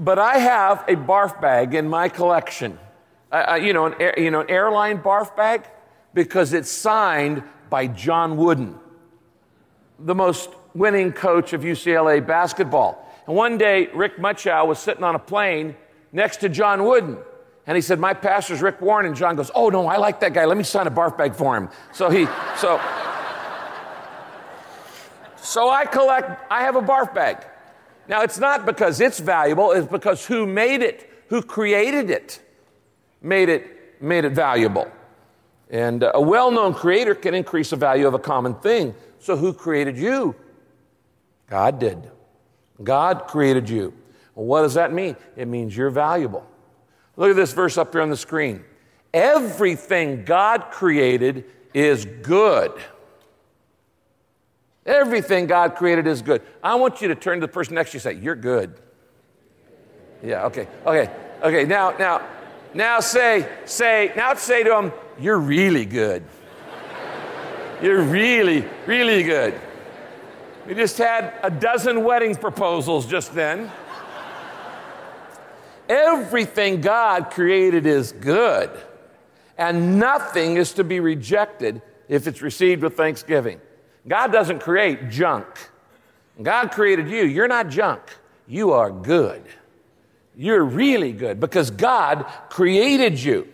but 0.00 0.18
I 0.18 0.38
have 0.38 0.82
a 0.88 0.96
barf 0.96 1.40
bag 1.40 1.74
in 1.74 1.86
my 1.88 2.08
collection. 2.08 2.78
Uh, 3.30 3.60
you, 3.62 3.72
know, 3.72 3.86
an 3.86 4.14
you 4.16 4.30
know, 4.30 4.40
an 4.40 4.50
airline 4.50 4.98
barf 4.98 5.36
bag 5.36 5.64
because 6.14 6.52
it's 6.52 6.70
signed 6.70 7.44
by 7.68 7.86
John 7.86 8.36
Wooden, 8.36 8.76
the 10.00 10.14
most 10.14 10.50
winning 10.74 11.12
coach 11.12 11.52
of 11.52 11.60
UCLA 11.60 12.26
basketball. 12.26 13.06
And 13.26 13.36
one 13.36 13.58
day, 13.58 13.88
Rick 13.94 14.16
Muchow 14.16 14.66
was 14.66 14.78
sitting 14.78 15.04
on 15.04 15.14
a 15.14 15.18
plane 15.18 15.76
next 16.12 16.38
to 16.38 16.48
John 16.48 16.84
Wooden. 16.84 17.18
And 17.66 17.76
he 17.76 17.82
said, 17.82 18.00
My 18.00 18.14
pastor's 18.14 18.62
Rick 18.62 18.80
Warren. 18.80 19.06
And 19.06 19.14
John 19.14 19.36
goes, 19.36 19.50
Oh, 19.54 19.68
no, 19.68 19.86
I 19.86 19.98
like 19.98 20.18
that 20.20 20.32
guy. 20.32 20.46
Let 20.46 20.56
me 20.56 20.64
sign 20.64 20.86
a 20.86 20.90
barf 20.90 21.16
bag 21.16 21.34
for 21.34 21.56
him. 21.56 21.68
So 21.92 22.10
he, 22.10 22.26
so, 22.56 22.80
so 25.36 25.68
I 25.70 25.84
collect, 25.84 26.50
I 26.50 26.62
have 26.62 26.74
a 26.74 26.82
barf 26.82 27.14
bag. 27.14 27.44
Now, 28.10 28.22
it's 28.22 28.40
not 28.40 28.66
because 28.66 29.00
it's 29.00 29.20
valuable, 29.20 29.70
it's 29.70 29.86
because 29.86 30.26
who 30.26 30.44
made 30.44 30.82
it, 30.82 31.08
who 31.28 31.42
created 31.42 32.10
it, 32.10 32.40
made 33.22 33.48
it, 33.48 34.02
made 34.02 34.24
it 34.24 34.32
valuable. 34.32 34.90
And 35.70 36.02
uh, 36.02 36.10
a 36.14 36.20
well 36.20 36.50
known 36.50 36.74
creator 36.74 37.14
can 37.14 37.34
increase 37.34 37.70
the 37.70 37.76
value 37.76 38.08
of 38.08 38.14
a 38.14 38.18
common 38.18 38.54
thing. 38.56 38.96
So, 39.20 39.36
who 39.36 39.52
created 39.52 39.96
you? 39.96 40.34
God 41.48 41.78
did. 41.78 42.10
God 42.82 43.28
created 43.28 43.70
you. 43.70 43.94
Well, 44.34 44.46
what 44.46 44.62
does 44.62 44.74
that 44.74 44.92
mean? 44.92 45.14
It 45.36 45.46
means 45.46 45.76
you're 45.76 45.90
valuable. 45.90 46.44
Look 47.16 47.30
at 47.30 47.36
this 47.36 47.52
verse 47.52 47.78
up 47.78 47.92
here 47.92 48.02
on 48.02 48.10
the 48.10 48.16
screen. 48.16 48.64
Everything 49.14 50.24
God 50.24 50.72
created 50.72 51.44
is 51.72 52.06
good. 52.06 52.72
Everything 54.86 55.46
God 55.46 55.76
created 55.76 56.06
is 56.06 56.22
good. 56.22 56.42
I 56.62 56.74
want 56.76 57.02
you 57.02 57.08
to 57.08 57.14
turn 57.14 57.40
to 57.40 57.46
the 57.46 57.52
person 57.52 57.74
next 57.74 57.90
to 57.90 57.96
you 57.96 57.98
and 57.98 58.02
say, 58.02 58.22
You're 58.22 58.34
good. 58.34 58.74
Yeah, 60.22 60.46
okay, 60.46 60.68
okay, 60.86 61.10
okay. 61.42 61.64
Now, 61.64 61.90
now, 61.98 62.26
now 62.74 63.00
say, 63.00 63.48
say, 63.64 64.12
now 64.16 64.34
say 64.34 64.62
to 64.62 64.70
them, 64.70 64.92
You're 65.18 65.38
really 65.38 65.84
good. 65.84 66.24
You're 67.82 68.02
really, 68.02 68.64
really 68.86 69.22
good. 69.22 69.58
We 70.66 70.74
just 70.74 70.98
had 70.98 71.34
a 71.42 71.50
dozen 71.50 72.04
wedding 72.04 72.34
proposals 72.34 73.06
just 73.06 73.34
then. 73.34 73.70
Everything 75.88 76.80
God 76.80 77.30
created 77.30 77.84
is 77.84 78.12
good, 78.12 78.70
and 79.58 79.98
nothing 79.98 80.56
is 80.56 80.72
to 80.74 80.84
be 80.84 81.00
rejected 81.00 81.82
if 82.06 82.26
it's 82.26 82.42
received 82.42 82.82
with 82.82 82.96
thanksgiving. 82.96 83.60
God 84.06 84.32
doesn't 84.32 84.60
create 84.60 85.10
junk. 85.10 85.46
God 86.42 86.72
created 86.72 87.08
you. 87.08 87.24
You're 87.24 87.48
not 87.48 87.68
junk. 87.68 88.02
You 88.46 88.72
are 88.72 88.90
good. 88.90 89.42
You're 90.36 90.64
really 90.64 91.12
good 91.12 91.38
because 91.38 91.70
God 91.70 92.24
created 92.48 93.22
you. 93.22 93.46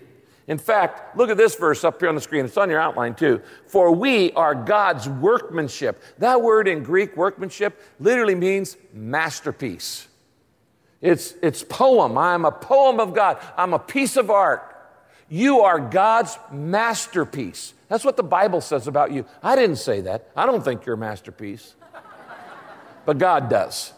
In 0.46 0.58
fact, 0.58 1.16
look 1.16 1.28
at 1.28 1.36
this 1.36 1.56
verse 1.56 1.82
up 1.82 1.98
here 1.98 2.08
on 2.08 2.14
the 2.14 2.20
screen. 2.20 2.44
It's 2.44 2.56
on 2.56 2.70
your 2.70 2.80
outline 2.80 3.14
too. 3.14 3.42
For 3.66 3.90
we 3.90 4.30
are 4.32 4.54
God's 4.54 5.08
workmanship. 5.08 6.00
That 6.18 6.40
word 6.40 6.68
in 6.68 6.84
Greek, 6.84 7.16
workmanship, 7.16 7.82
literally 7.98 8.36
means 8.36 8.76
masterpiece. 8.92 10.06
It's, 11.00 11.34
it's 11.42 11.64
poem. 11.64 12.16
I'm 12.16 12.44
a 12.44 12.52
poem 12.52 13.00
of 13.00 13.12
God. 13.12 13.38
I'm 13.56 13.74
a 13.74 13.78
piece 13.78 14.16
of 14.16 14.30
art. 14.30 14.72
You 15.28 15.60
are 15.60 15.80
God's 15.80 16.38
masterpiece. 16.52 17.74
That's 17.88 18.04
what 18.04 18.16
the 18.16 18.22
Bible 18.22 18.60
says 18.60 18.88
about 18.88 19.12
you. 19.12 19.24
I 19.42 19.54
didn't 19.56 19.76
say 19.76 20.00
that. 20.02 20.30
I 20.36 20.46
don't 20.46 20.64
think 20.64 20.86
you're 20.86 20.96
a 20.96 20.98
masterpiece. 20.98 21.74
but 23.04 23.18
God 23.18 23.48
does. 23.48 23.92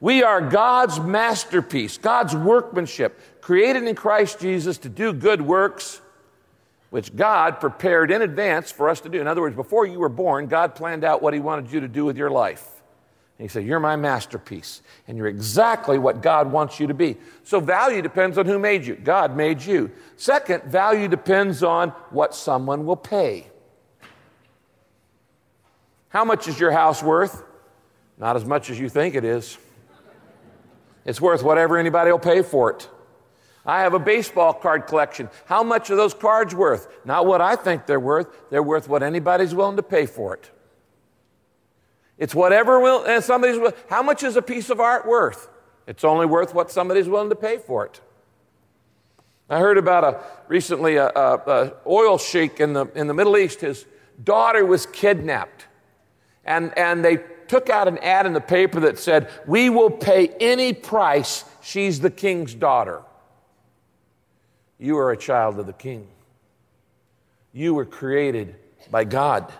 We 0.00 0.22
are 0.22 0.40
God's 0.40 0.98
masterpiece, 0.98 1.98
God's 1.98 2.34
workmanship, 2.34 3.20
created 3.42 3.84
in 3.84 3.94
Christ 3.94 4.40
Jesus 4.40 4.78
to 4.78 4.88
do 4.88 5.12
good 5.12 5.42
works, 5.42 6.00
which 6.88 7.14
God 7.14 7.60
prepared 7.60 8.10
in 8.10 8.22
advance 8.22 8.72
for 8.72 8.88
us 8.88 9.00
to 9.02 9.08
do. 9.08 9.20
In 9.20 9.26
other 9.26 9.42
words, 9.42 9.56
before 9.56 9.86
you 9.86 9.98
were 9.98 10.08
born, 10.08 10.46
God 10.46 10.74
planned 10.74 11.04
out 11.04 11.22
what 11.22 11.34
He 11.34 11.40
wanted 11.40 11.70
you 11.70 11.80
to 11.80 11.88
do 11.88 12.04
with 12.04 12.16
your 12.16 12.30
life. 12.30 12.79
And 13.40 13.48
he 13.48 13.50
said, 13.50 13.64
You're 13.64 13.80
my 13.80 13.96
masterpiece, 13.96 14.82
and 15.08 15.16
you're 15.16 15.26
exactly 15.26 15.96
what 15.96 16.20
God 16.20 16.52
wants 16.52 16.78
you 16.78 16.86
to 16.88 16.92
be. 16.92 17.16
So, 17.42 17.58
value 17.58 18.02
depends 18.02 18.36
on 18.36 18.44
who 18.44 18.58
made 18.58 18.84
you. 18.84 18.96
God 18.96 19.34
made 19.34 19.62
you. 19.62 19.90
Second, 20.18 20.64
value 20.64 21.08
depends 21.08 21.62
on 21.62 21.88
what 22.10 22.34
someone 22.34 22.84
will 22.84 22.98
pay. 22.98 23.46
How 26.10 26.22
much 26.22 26.48
is 26.48 26.60
your 26.60 26.70
house 26.70 27.02
worth? 27.02 27.42
Not 28.18 28.36
as 28.36 28.44
much 28.44 28.68
as 28.68 28.78
you 28.78 28.90
think 28.90 29.14
it 29.14 29.24
is. 29.24 29.56
It's 31.06 31.18
worth 31.18 31.42
whatever 31.42 31.78
anybody 31.78 32.10
will 32.10 32.18
pay 32.18 32.42
for 32.42 32.70
it. 32.70 32.90
I 33.64 33.80
have 33.80 33.94
a 33.94 33.98
baseball 33.98 34.52
card 34.52 34.86
collection. 34.86 35.30
How 35.46 35.62
much 35.62 35.88
are 35.88 35.96
those 35.96 36.12
cards 36.12 36.54
worth? 36.54 36.88
Not 37.06 37.24
what 37.24 37.40
I 37.40 37.56
think 37.56 37.86
they're 37.86 38.00
worth, 38.00 38.50
they're 38.50 38.62
worth 38.62 38.86
what 38.86 39.02
anybody's 39.02 39.54
willing 39.54 39.76
to 39.76 39.82
pay 39.82 40.04
for 40.04 40.34
it. 40.34 40.50
It's 42.20 42.34
whatever 42.34 42.78
will, 42.78 43.02
and 43.04 43.24
somebody's, 43.24 43.58
how 43.88 44.02
much 44.02 44.22
is 44.22 44.36
a 44.36 44.42
piece 44.42 44.68
of 44.68 44.78
art 44.78 45.08
worth? 45.08 45.48
It's 45.86 46.04
only 46.04 46.26
worth 46.26 46.54
what 46.54 46.70
somebody's 46.70 47.08
willing 47.08 47.30
to 47.30 47.34
pay 47.34 47.56
for 47.56 47.86
it. 47.86 48.00
I 49.48 49.58
heard 49.58 49.78
about 49.78 50.04
a 50.04 50.20
recently 50.46 50.96
a, 50.96 51.08
a, 51.08 51.34
a, 51.46 51.72
oil 51.86 52.18
sheik 52.18 52.60
in 52.60 52.74
the, 52.74 52.86
in 52.94 53.06
the 53.06 53.14
Middle 53.14 53.38
East. 53.38 53.62
His 53.62 53.86
daughter 54.22 54.64
was 54.66 54.84
kidnapped. 54.84 55.66
And, 56.44 56.76
and 56.78 57.02
they 57.02 57.24
took 57.48 57.70
out 57.70 57.88
an 57.88 57.96
ad 57.98 58.26
in 58.26 58.34
the 58.34 58.40
paper 58.40 58.80
that 58.80 58.98
said, 58.98 59.30
We 59.46 59.70
will 59.70 59.90
pay 59.90 60.28
any 60.40 60.74
price. 60.74 61.46
She's 61.62 62.00
the 62.00 62.10
king's 62.10 62.54
daughter. 62.54 63.00
You 64.78 64.98
are 64.98 65.10
a 65.10 65.16
child 65.16 65.58
of 65.58 65.66
the 65.66 65.72
king. 65.72 66.06
You 67.54 67.72
were 67.72 67.86
created 67.86 68.56
by 68.90 69.04
God 69.04 69.50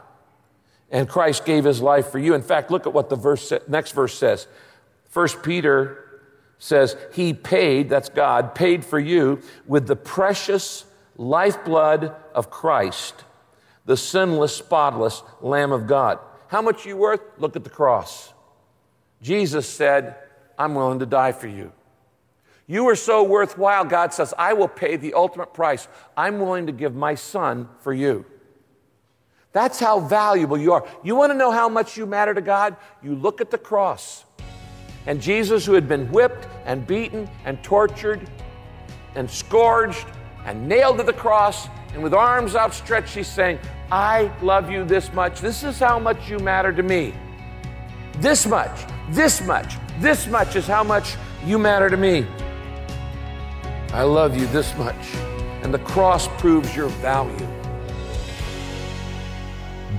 and 0.91 1.09
Christ 1.09 1.45
gave 1.45 1.65
his 1.65 1.81
life 1.81 2.09
for 2.09 2.19
you. 2.19 2.35
In 2.35 2.43
fact, 2.43 2.71
look 2.71 2.87
at 2.87 2.93
what 2.93 3.09
the 3.09 3.17
verse, 3.17 3.53
next 3.69 3.93
verse 3.93 4.15
says. 4.15 4.47
First 5.09 5.43
Peter 5.43 6.21
says, 6.59 6.97
He 7.13 7.33
paid, 7.33 7.89
that's 7.89 8.09
God, 8.09 8.55
paid 8.55 8.85
for 8.85 8.99
you 8.99 9.41
with 9.67 9.87
the 9.87 9.97
precious 9.97 10.85
lifeblood 11.17 12.15
of 12.35 12.51
Christ, 12.51 13.25
the 13.85 13.97
sinless, 13.97 14.57
spotless 14.57 15.23
Lamb 15.41 15.73
of 15.73 15.87
God. 15.87 16.19
How 16.49 16.63
much 16.63 16.87
you 16.87 16.97
worth? 16.97 17.21
Look 17.39 17.57
at 17.57 17.65
the 17.65 17.71
cross. 17.71 18.33
Jesus 19.23 19.69
said, 19.69 20.17
I'm 20.59 20.75
willing 20.75 20.99
to 20.99 21.07
die 21.07 21.33
for 21.33 21.47
you. 21.47 21.73
You 22.67 22.89
are 22.89 22.97
so 22.97 23.23
worthwhile, 23.25 23.85
God 23.85 24.15
says, 24.15 24.33
I 24.39 24.53
will 24.53 24.69
pay 24.69 24.97
the 24.97 25.15
ultimate 25.15 25.53
price. 25.53 25.89
I'm 26.17 26.39
willing 26.39 26.67
to 26.67 26.73
give 26.73 26.95
my 26.95 27.17
son 27.17 27.69
for 27.81 27.93
you. 27.93 28.25
That's 29.52 29.80
how 29.80 30.00
valuable 30.00 30.57
you 30.57 30.73
are. 30.73 30.87
You 31.02 31.16
want 31.16 31.33
to 31.33 31.38
know 31.38 31.50
how 31.50 31.69
much 31.69 31.97
you 31.97 32.07
matter 32.07 32.35
to 32.35 32.40
God? 32.40 32.76
You 33.02 33.14
look 33.14 33.40
at 33.40 33.50
the 33.50 33.59
cross. 33.59 34.25
And 35.07 35.21
Jesus, 35.21 35.66
who 35.66 35.73
had 35.73 35.88
been 35.88 36.11
whipped 36.12 36.47
and 36.66 36.87
beaten 36.87 37.28
and 37.45 37.62
tortured 37.64 38.28
and 39.14 39.28
scourged 39.28 40.07
and 40.45 40.69
nailed 40.69 40.99
to 40.99 41.02
the 41.02 41.12
cross, 41.12 41.69
and 41.92 42.02
with 42.02 42.14
arms 42.14 42.54
outstretched, 42.54 43.14
he's 43.14 43.26
saying, 43.26 43.59
I 43.90 44.30
love 44.40 44.71
you 44.71 44.85
this 44.85 45.12
much. 45.12 45.40
This 45.40 45.64
is 45.64 45.78
how 45.78 45.99
much 45.99 46.30
you 46.30 46.38
matter 46.38 46.73
to 46.73 46.83
me. 46.83 47.12
This 48.19 48.47
much, 48.47 48.87
this 49.11 49.40
much, 49.45 49.75
this 49.99 50.28
much 50.28 50.54
is 50.54 50.66
how 50.66 50.85
much 50.85 51.16
you 51.45 51.59
matter 51.59 51.90
to 51.90 51.97
me. 51.97 52.26
I 53.92 54.02
love 54.02 54.38
you 54.38 54.47
this 54.49 54.76
much. 54.76 55.14
And 55.62 55.75
the 55.75 55.80
cross 55.80 56.28
proves 56.38 56.76
your 56.76 56.88
value. 56.88 57.60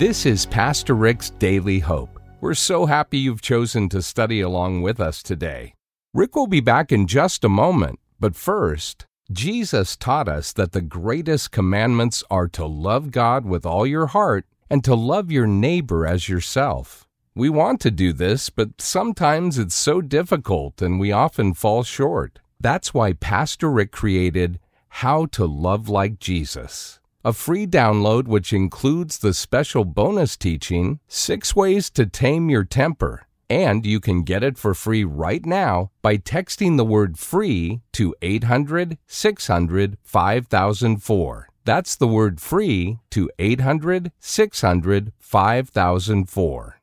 This 0.01 0.25
is 0.25 0.47
Pastor 0.47 0.95
Rick's 0.95 1.29
Daily 1.29 1.77
Hope. 1.77 2.19
We're 2.39 2.55
so 2.55 2.87
happy 2.87 3.19
you've 3.19 3.43
chosen 3.43 3.87
to 3.89 4.01
study 4.01 4.41
along 4.41 4.81
with 4.81 4.99
us 4.99 5.21
today. 5.21 5.75
Rick 6.11 6.35
will 6.35 6.47
be 6.47 6.59
back 6.59 6.91
in 6.91 7.05
just 7.05 7.43
a 7.43 7.49
moment, 7.49 7.99
but 8.19 8.35
first, 8.35 9.05
Jesus 9.31 9.95
taught 9.95 10.27
us 10.27 10.53
that 10.53 10.71
the 10.71 10.81
greatest 10.81 11.51
commandments 11.51 12.23
are 12.31 12.47
to 12.47 12.65
love 12.65 13.11
God 13.11 13.45
with 13.45 13.63
all 13.63 13.85
your 13.85 14.07
heart 14.07 14.47
and 14.71 14.83
to 14.85 14.95
love 14.95 15.29
your 15.29 15.45
neighbor 15.45 16.07
as 16.07 16.27
yourself. 16.27 17.07
We 17.35 17.49
want 17.49 17.79
to 17.81 17.91
do 17.91 18.11
this, 18.11 18.49
but 18.49 18.81
sometimes 18.81 19.59
it's 19.59 19.75
so 19.75 20.01
difficult 20.01 20.81
and 20.81 20.99
we 20.99 21.11
often 21.11 21.53
fall 21.53 21.83
short. 21.83 22.39
That's 22.59 22.91
why 22.91 23.13
Pastor 23.13 23.69
Rick 23.69 23.91
created 23.91 24.57
How 24.89 25.27
to 25.27 25.45
Love 25.45 25.89
Like 25.89 26.17
Jesus, 26.17 26.99
a 27.23 27.33
free 27.33 27.67
download 27.67 28.27
which 28.27 28.53
includes 28.53 29.19
the 29.19 29.33
special 29.33 29.85
bonus 29.85 30.37
teaching, 30.37 30.99
Six 31.07 31.55
Ways 31.55 31.89
to 31.91 32.05
Tame 32.05 32.49
Your 32.49 32.63
Temper 32.63 33.27
and 33.51 33.85
you 33.85 33.99
can 33.99 34.23
get 34.23 34.43
it 34.43 34.57
for 34.57 34.73
free 34.73 35.03
right 35.03 35.45
now 35.45 35.91
by 36.01 36.15
texting 36.15 36.77
the 36.77 36.85
word 36.85 37.19
free 37.19 37.81
to 37.91 38.15
800 38.21 38.97
600 39.07 39.97
5004. 40.03 41.49
That's 41.65 41.97
the 41.97 42.07
word 42.07 42.39
free 42.39 42.99
to 43.09 43.29
800 43.37 44.13
600 44.21 45.11
5004. 45.19 46.79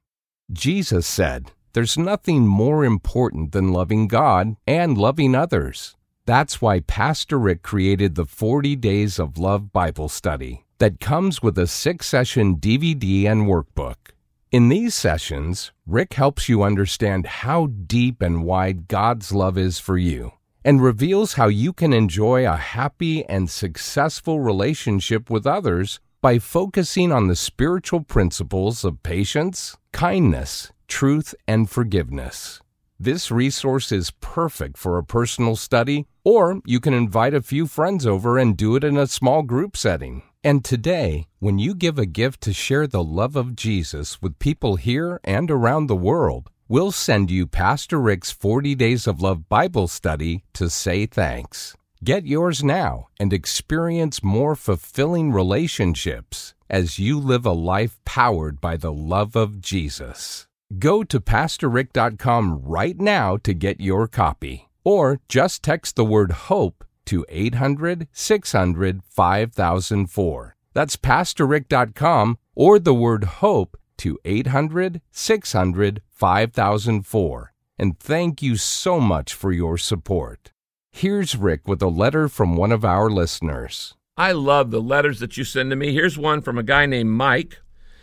Jesus 0.52 1.06
said, 1.06 1.52
There's 1.72 1.96
nothing 1.96 2.46
more 2.46 2.84
important 2.84 3.52
than 3.52 3.72
loving 3.72 4.06
God 4.06 4.56
and 4.66 4.98
loving 4.98 5.34
others. 5.34 5.96
That's 6.28 6.60
why 6.60 6.80
Pastor 6.80 7.38
Rick 7.38 7.62
created 7.62 8.14
the 8.14 8.26
40 8.26 8.76
Days 8.76 9.18
of 9.18 9.38
Love 9.38 9.72
Bible 9.72 10.10
Study 10.10 10.66
that 10.76 11.00
comes 11.00 11.42
with 11.42 11.56
a 11.56 11.66
six 11.66 12.06
session 12.06 12.56
DVD 12.56 13.24
and 13.24 13.46
workbook. 13.46 14.12
In 14.52 14.68
these 14.68 14.94
sessions, 14.94 15.72
Rick 15.86 16.12
helps 16.12 16.46
you 16.46 16.62
understand 16.62 17.24
how 17.24 17.68
deep 17.68 18.20
and 18.20 18.44
wide 18.44 18.88
God's 18.88 19.32
love 19.32 19.56
is 19.56 19.78
for 19.78 19.96
you 19.96 20.32
and 20.62 20.82
reveals 20.82 21.32
how 21.32 21.48
you 21.48 21.72
can 21.72 21.94
enjoy 21.94 22.46
a 22.46 22.56
happy 22.56 23.24
and 23.24 23.48
successful 23.48 24.38
relationship 24.38 25.30
with 25.30 25.46
others 25.46 25.98
by 26.20 26.38
focusing 26.38 27.10
on 27.10 27.28
the 27.28 27.36
spiritual 27.36 28.02
principles 28.02 28.84
of 28.84 29.02
patience, 29.02 29.78
kindness, 29.94 30.72
truth, 30.88 31.34
and 31.46 31.70
forgiveness. 31.70 32.60
This 33.00 33.30
resource 33.30 33.92
is 33.92 34.10
perfect 34.20 34.76
for 34.76 34.98
a 34.98 35.04
personal 35.04 35.54
study, 35.54 36.08
or 36.24 36.60
you 36.66 36.80
can 36.80 36.92
invite 36.92 37.32
a 37.32 37.40
few 37.40 37.68
friends 37.68 38.04
over 38.04 38.36
and 38.36 38.56
do 38.56 38.74
it 38.74 38.82
in 38.82 38.96
a 38.96 39.06
small 39.06 39.42
group 39.42 39.76
setting. 39.76 40.22
And 40.42 40.64
today, 40.64 41.28
when 41.38 41.60
you 41.60 41.76
give 41.76 41.96
a 41.96 42.06
gift 42.06 42.40
to 42.40 42.52
share 42.52 42.88
the 42.88 43.04
love 43.04 43.36
of 43.36 43.54
Jesus 43.54 44.20
with 44.20 44.40
people 44.40 44.74
here 44.74 45.20
and 45.22 45.48
around 45.48 45.86
the 45.86 45.94
world, 45.94 46.50
we'll 46.66 46.90
send 46.90 47.30
you 47.30 47.46
Pastor 47.46 48.00
Rick's 48.00 48.32
40 48.32 48.74
Days 48.74 49.06
of 49.06 49.22
Love 49.22 49.48
Bible 49.48 49.86
study 49.86 50.42
to 50.54 50.68
say 50.68 51.06
thanks. 51.06 51.76
Get 52.02 52.26
yours 52.26 52.64
now 52.64 53.10
and 53.20 53.32
experience 53.32 54.24
more 54.24 54.56
fulfilling 54.56 55.30
relationships 55.30 56.52
as 56.68 56.98
you 56.98 57.20
live 57.20 57.46
a 57.46 57.52
life 57.52 58.00
powered 58.04 58.60
by 58.60 58.76
the 58.76 58.92
love 58.92 59.36
of 59.36 59.60
Jesus. 59.60 60.47
Go 60.76 61.02
to 61.02 61.18
PastorRick.com 61.18 62.60
right 62.62 62.98
now 63.00 63.38
to 63.38 63.54
get 63.54 63.80
your 63.80 64.06
copy, 64.06 64.68
or 64.84 65.20
just 65.26 65.62
text 65.62 65.96
the 65.96 66.04
word 66.04 66.32
HOPE 66.32 66.84
to 67.06 67.24
800 67.30 68.06
600 68.12 69.00
5004. 69.08 70.56
That's 70.74 70.96
PastorRick.com 70.96 72.38
or 72.54 72.78
the 72.78 72.92
word 72.92 73.24
HOPE 73.24 73.78
to 73.98 74.18
800 74.26 75.00
600 75.10 76.02
5004. 76.10 77.52
And 77.78 77.98
thank 77.98 78.42
you 78.42 78.56
so 78.56 79.00
much 79.00 79.32
for 79.32 79.52
your 79.52 79.78
support. 79.78 80.52
Here's 80.92 81.34
Rick 81.34 81.66
with 81.66 81.80
a 81.80 81.88
letter 81.88 82.28
from 82.28 82.56
one 82.56 82.72
of 82.72 82.84
our 82.84 83.08
listeners. 83.08 83.94
I 84.18 84.32
love 84.32 84.70
the 84.70 84.82
letters 84.82 85.20
that 85.20 85.38
you 85.38 85.44
send 85.44 85.70
to 85.70 85.76
me. 85.76 85.94
Here's 85.94 86.18
one 86.18 86.42
from 86.42 86.58
a 86.58 86.62
guy 86.62 86.84
named 86.84 87.10
Mike. 87.10 87.60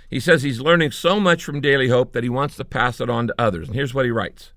He 0.10 0.20
says 0.20 0.44
he's 0.44 0.62
learning 0.62 0.91
so 0.91 1.20
much 1.20 1.44
from 1.44 1.62
Daily 1.62 1.89
Hope 1.89 2.13
that 2.13 2.24
he 2.24 2.30
wants 2.30 2.56
to 2.58 2.65
pass 2.65 3.02
it 3.02 3.10
on 3.10 3.28
to 3.28 3.36
others. 3.38 3.68
And 3.68 3.76
here's 3.76 3.94
what 3.94 4.06
he 4.06 4.12
writes 4.12 4.52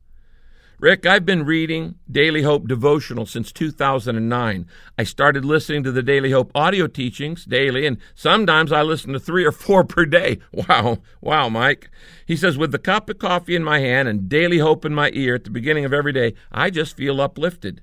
Rick, 0.80 1.06
I've 1.06 1.26
been 1.26 1.44
reading 1.44 1.96
Daily 2.08 2.42
Hope 2.42 2.68
devotional 2.68 3.26
since 3.26 3.50
2009. 3.50 4.64
I 4.96 5.02
started 5.02 5.44
listening 5.44 5.82
to 5.82 5.90
the 5.90 6.04
Daily 6.04 6.30
Hope 6.30 6.52
audio 6.54 6.86
teachings 6.86 7.44
daily, 7.44 7.84
and 7.84 7.98
sometimes 8.14 8.70
I 8.70 8.82
listen 8.82 9.12
to 9.12 9.18
three 9.18 9.44
or 9.44 9.50
four 9.50 9.82
per 9.82 10.06
day. 10.06 10.38
Wow, 10.68 10.98
wow, 11.20 11.48
Mike. 11.48 11.90
He 12.26 12.36
says, 12.36 12.56
with 12.56 12.70
the 12.70 12.78
cup 12.78 13.10
of 13.10 13.18
coffee 13.18 13.56
in 13.56 13.64
my 13.64 13.80
hand 13.80 14.06
and 14.06 14.28
Daily 14.28 14.58
Hope 14.58 14.84
in 14.84 14.94
my 14.94 15.10
ear 15.14 15.34
at 15.34 15.44
the 15.44 15.50
beginning 15.50 15.84
of 15.84 15.92
every 15.92 16.12
day, 16.12 16.34
I 16.52 16.70
just 16.70 16.96
feel 16.96 17.20
uplifted. 17.20 17.82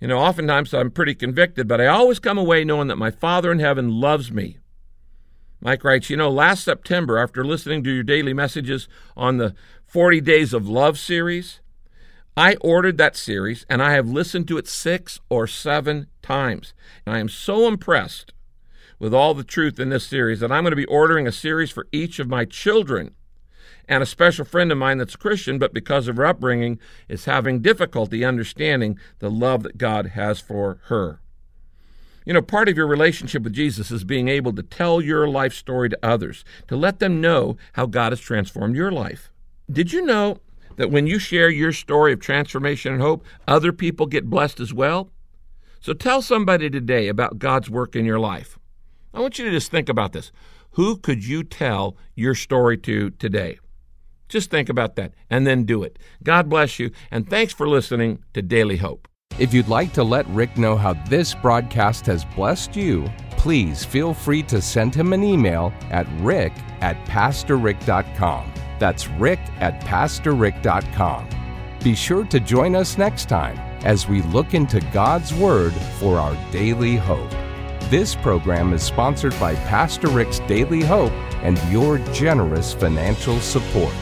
You 0.00 0.06
know, 0.06 0.18
oftentimes 0.18 0.72
I'm 0.72 0.90
pretty 0.90 1.14
convicted, 1.14 1.66
but 1.66 1.80
I 1.80 1.86
always 1.86 2.20
come 2.20 2.38
away 2.38 2.62
knowing 2.62 2.88
that 2.88 2.96
my 2.96 3.10
Father 3.10 3.50
in 3.50 3.58
heaven 3.58 3.88
loves 3.88 4.30
me. 4.30 4.58
Mike 5.64 5.82
writes, 5.82 6.10
You 6.10 6.18
know, 6.18 6.30
last 6.30 6.62
September, 6.62 7.16
after 7.16 7.42
listening 7.42 7.82
to 7.84 7.90
your 7.90 8.02
daily 8.02 8.34
messages 8.34 8.86
on 9.16 9.38
the 9.38 9.54
40 9.86 10.20
Days 10.20 10.52
of 10.52 10.68
Love 10.68 10.98
series, 10.98 11.60
I 12.36 12.56
ordered 12.56 12.98
that 12.98 13.16
series 13.16 13.64
and 13.68 13.82
I 13.82 13.92
have 13.92 14.06
listened 14.08 14.46
to 14.48 14.58
it 14.58 14.68
six 14.68 15.20
or 15.30 15.46
seven 15.46 16.08
times. 16.20 16.74
And 17.06 17.16
I 17.16 17.18
am 17.18 17.30
so 17.30 17.66
impressed 17.66 18.34
with 18.98 19.14
all 19.14 19.32
the 19.32 19.44
truth 19.44 19.80
in 19.80 19.88
this 19.88 20.06
series 20.06 20.40
that 20.40 20.52
I'm 20.52 20.64
going 20.64 20.72
to 20.72 20.76
be 20.76 20.84
ordering 20.84 21.26
a 21.26 21.32
series 21.32 21.70
for 21.70 21.86
each 21.92 22.18
of 22.18 22.28
my 22.28 22.44
children. 22.44 23.14
And 23.88 24.02
a 24.02 24.06
special 24.06 24.44
friend 24.44 24.70
of 24.70 24.78
mine 24.78 24.98
that's 24.98 25.14
a 25.14 25.18
Christian, 25.18 25.58
but 25.58 25.74
because 25.74 26.08
of 26.08 26.16
her 26.16 26.26
upbringing, 26.26 26.78
is 27.08 27.24
having 27.26 27.60
difficulty 27.60 28.24
understanding 28.24 28.98
the 29.18 29.30
love 29.30 29.62
that 29.62 29.78
God 29.78 30.08
has 30.08 30.40
for 30.40 30.78
her. 30.84 31.20
You 32.24 32.32
know, 32.32 32.42
part 32.42 32.68
of 32.68 32.76
your 32.76 32.86
relationship 32.86 33.42
with 33.42 33.52
Jesus 33.52 33.90
is 33.90 34.02
being 34.02 34.28
able 34.28 34.52
to 34.54 34.62
tell 34.62 35.00
your 35.00 35.28
life 35.28 35.52
story 35.52 35.90
to 35.90 35.98
others, 36.02 36.44
to 36.68 36.76
let 36.76 36.98
them 36.98 37.20
know 37.20 37.56
how 37.74 37.86
God 37.86 38.12
has 38.12 38.20
transformed 38.20 38.76
your 38.76 38.90
life. 38.90 39.30
Did 39.70 39.92
you 39.92 40.02
know 40.02 40.38
that 40.76 40.90
when 40.90 41.06
you 41.06 41.18
share 41.18 41.50
your 41.50 41.72
story 41.72 42.12
of 42.12 42.20
transformation 42.20 42.94
and 42.94 43.02
hope, 43.02 43.24
other 43.46 43.72
people 43.72 44.06
get 44.06 44.30
blessed 44.30 44.60
as 44.60 44.72
well? 44.72 45.10
So 45.80 45.92
tell 45.92 46.22
somebody 46.22 46.70
today 46.70 47.08
about 47.08 47.38
God's 47.38 47.68
work 47.68 47.94
in 47.94 48.06
your 48.06 48.18
life. 48.18 48.58
I 49.12 49.20
want 49.20 49.38
you 49.38 49.44
to 49.44 49.50
just 49.50 49.70
think 49.70 49.88
about 49.88 50.12
this. 50.12 50.32
Who 50.72 50.96
could 50.96 51.24
you 51.24 51.44
tell 51.44 51.96
your 52.14 52.34
story 52.34 52.78
to 52.78 53.10
today? 53.10 53.58
Just 54.28 54.50
think 54.50 54.68
about 54.68 54.96
that 54.96 55.12
and 55.28 55.46
then 55.46 55.64
do 55.64 55.82
it. 55.82 55.98
God 56.22 56.48
bless 56.48 56.78
you, 56.78 56.90
and 57.10 57.28
thanks 57.28 57.52
for 57.52 57.68
listening 57.68 58.24
to 58.32 58.40
Daily 58.42 58.78
Hope. 58.78 59.06
If 59.36 59.52
you'd 59.52 59.68
like 59.68 59.92
to 59.94 60.04
let 60.04 60.28
Rick 60.28 60.56
know 60.56 60.76
how 60.76 60.92
this 61.08 61.34
broadcast 61.34 62.06
has 62.06 62.24
blessed 62.24 62.76
you, 62.76 63.10
please 63.30 63.84
feel 63.84 64.14
free 64.14 64.44
to 64.44 64.62
send 64.62 64.94
him 64.94 65.12
an 65.12 65.24
email 65.24 65.72
at 65.90 66.06
rick 66.20 66.52
at 66.80 66.96
pastorrick.com. 67.06 68.52
That's 68.78 69.08
rick 69.08 69.40
at 69.58 69.80
pastorrick.com. 69.80 71.28
Be 71.82 71.94
sure 71.96 72.24
to 72.24 72.38
join 72.38 72.76
us 72.76 72.96
next 72.96 73.28
time 73.28 73.58
as 73.84 74.08
we 74.08 74.22
look 74.22 74.54
into 74.54 74.80
God's 74.92 75.34
Word 75.34 75.72
for 75.98 76.18
our 76.18 76.36
daily 76.52 76.96
hope. 76.96 77.30
This 77.90 78.14
program 78.14 78.72
is 78.72 78.84
sponsored 78.84 79.38
by 79.40 79.56
Pastor 79.56 80.08
Rick's 80.08 80.38
Daily 80.40 80.82
Hope 80.82 81.12
and 81.42 81.58
your 81.72 81.98
generous 82.12 82.72
financial 82.72 83.40
support. 83.40 83.92